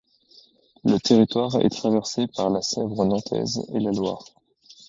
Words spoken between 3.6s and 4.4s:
et la Loire.